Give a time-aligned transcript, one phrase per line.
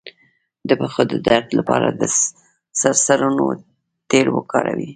[0.67, 2.01] د پښو د درد لپاره د
[2.79, 3.45] سرسونو
[4.11, 4.87] تېل وکاروئ